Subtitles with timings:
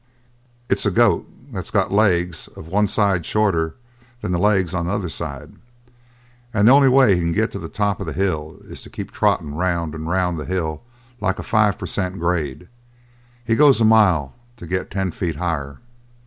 [0.67, 3.75] "It's a goat that's got the legs of one side shorter
[4.21, 5.53] than the legs on the other side,
[6.51, 8.89] and the only way he can get to the top of a hill is to
[8.89, 10.81] keep trottin' around and around the hill
[11.19, 12.17] like a five per cent.
[12.17, 12.67] grade.
[13.45, 15.77] He goes a mile to get ten feet higher."